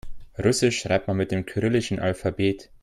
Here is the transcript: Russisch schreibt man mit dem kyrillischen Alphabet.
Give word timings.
Russisch 0.39 0.79
schreibt 0.79 1.07
man 1.07 1.15
mit 1.15 1.29
dem 1.31 1.45
kyrillischen 1.45 1.99
Alphabet. 1.99 2.71